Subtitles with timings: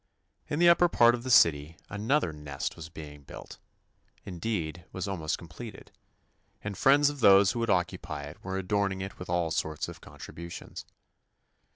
[0.47, 3.59] In the upper part of the city another "nest" was being built—
[4.25, 5.91] indeed, was almost completed—
[6.63, 10.01] and friends of those who would occupy it were adorning it with all sorts of
[10.01, 10.85] contri butions.